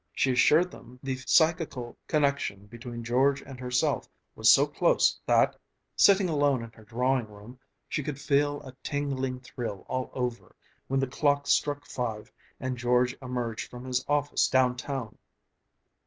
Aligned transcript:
She 0.15 0.31
assured 0.31 0.71
them 0.71 0.99
the 1.03 1.15
psychical 1.17 1.95
connection 2.07 2.65
between 2.65 3.03
George 3.03 3.43
and 3.43 3.59
herself 3.59 4.09
was 4.33 4.49
so 4.49 4.65
close 4.65 5.19
that, 5.27 5.55
sitting 5.95 6.27
alone 6.27 6.63
in 6.63 6.71
her 6.71 6.83
drawing 6.83 7.27
room, 7.27 7.59
she 7.87 8.01
could 8.01 8.19
feel 8.19 8.63
a 8.63 8.73
tingling 8.81 9.41
thrill 9.41 9.85
all 9.87 10.09
over 10.15 10.55
when 10.87 10.99
the 10.99 11.05
clock 11.05 11.45
struck 11.45 11.85
five 11.85 12.31
and 12.59 12.79
George 12.79 13.15
emerged 13.21 13.69
from 13.69 13.85
his 13.85 14.03
office 14.07 14.47
downtown. 14.47 15.19